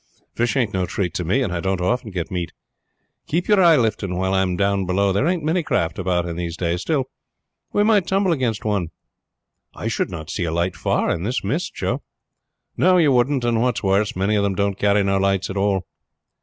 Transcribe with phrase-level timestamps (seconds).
[0.33, 2.53] Fish ain't no treat to me, and I don't often get meat.
[3.27, 5.13] Keep your eye lifting while I am down below.
[5.13, 7.03] There ain't many craft about in these days, still
[7.71, 8.87] we might tumble against one."
[9.75, 12.01] "I should not see a light far in this mist, Joe."
[12.75, 15.85] "No, you couldn't; and what's worse, many of them don't carry no lights at all."